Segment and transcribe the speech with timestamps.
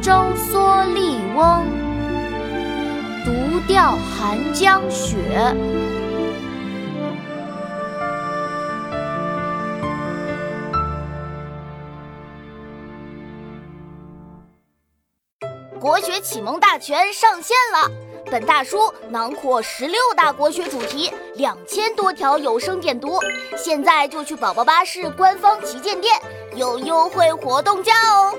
[0.00, 1.64] 舟蓑笠翁，
[3.24, 5.16] 独钓寒江雪。
[15.80, 17.90] 国学启蒙大全上线了！
[18.30, 23.18] 本大书囊括十六大国学主题，两千多条有声点读。
[23.56, 26.20] 现在就去宝宝巴士官方旗舰店，
[26.54, 28.34] 有优惠活动价哦！